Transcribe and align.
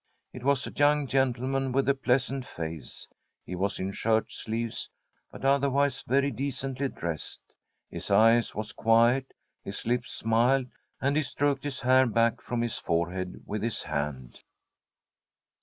It 0.33 0.43
was 0.43 0.65
a 0.65 0.71
young 0.73 1.05
gentleman 1.05 1.71
with 1.71 1.87
a 1.87 1.93
pleasant 1.93 2.43
face. 2.43 3.07
He 3.45 3.53
was 3.53 3.79
in 3.79 3.91
shirt 3.91 4.31
sleeves, 4.31 4.89
but 5.31 5.45
otherwise 5.45 6.01
very 6.01 6.31
decently 6.31 6.89
dressed. 6.89 7.53
His 7.87 8.09
eye 8.09 8.41
was 8.55 8.71
quiet, 8.71 9.31
his 9.63 9.85
lips 9.85 10.11
smiled, 10.11 10.71
and 10.99 11.15
he 11.15 11.21
stroked 11.21 11.65
his 11.65 11.81
hair 11.81 12.07
back 12.07 12.41
from 12.41 12.61
his 12.61 12.79
forehead 12.79 13.43
with 13.45 13.61
his 13.61 13.83
hand. 13.83 14.41